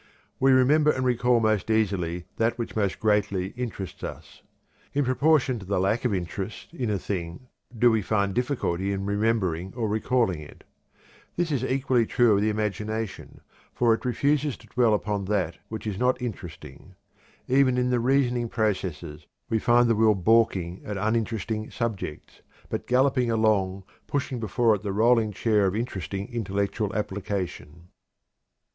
We 0.39 0.51
remember 0.51 0.89
and 0.89 1.05
recall 1.05 1.39
most 1.39 1.69
easily 1.69 2.25
that 2.37 2.57
which 2.57 2.75
most 2.75 2.99
greatly 2.99 3.49
interests 3.49 4.03
us. 4.03 4.41
In 4.95 5.05
proportion 5.05 5.59
to 5.59 5.65
the 5.67 5.79
lack 5.79 6.05
of 6.05 6.11
interest 6.11 6.73
in 6.73 6.89
a 6.89 6.97
thing 6.97 7.49
do 7.77 7.91
we 7.91 8.01
find 8.01 8.33
difficulty 8.33 8.91
in 8.91 9.05
remembering 9.05 9.75
or 9.75 9.87
recalling 9.87 10.39
it. 10.41 10.63
This 11.35 11.51
is 11.51 11.63
equally 11.63 12.07
true 12.07 12.33
of 12.33 12.41
the 12.41 12.49
imagination, 12.49 13.41
for 13.75 13.93
it 13.93 14.03
refuses 14.03 14.57
to 14.57 14.67
dwell 14.67 14.95
upon 14.95 15.25
that 15.25 15.59
which 15.69 15.85
is 15.85 15.99
not 15.99 16.19
interesting. 16.19 16.95
Even 17.47 17.77
in 17.77 17.91
the 17.91 17.99
reasoning 17.99 18.49
processes 18.49 19.27
we 19.51 19.59
find 19.59 19.87
the 19.87 19.93
will 19.93 20.15
balking 20.15 20.81
at 20.83 20.97
uninteresting 20.97 21.69
subjects, 21.69 22.41
but 22.69 22.87
galloping 22.87 23.29
along, 23.29 23.83
pushing 24.07 24.39
before 24.39 24.73
it 24.73 24.81
the 24.81 24.93
rolling 24.93 25.31
chair 25.31 25.67
of 25.67 25.75
interesting 25.75 26.27
intellectual 26.33 26.91
application. 26.95 27.89